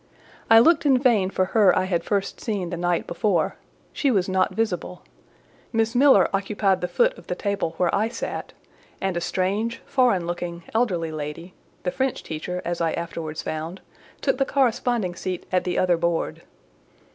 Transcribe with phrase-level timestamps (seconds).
[0.49, 3.57] I looked in vain for her I had first seen the night before;
[3.93, 5.03] she was not visible:
[5.71, 8.51] Miss Miller occupied the foot of the table where I sat,
[8.99, 11.53] and a strange, foreign looking, elderly lady,
[11.83, 13.79] the French teacher, as I afterwards found,
[14.21, 16.41] took the corresponding seat at the other board.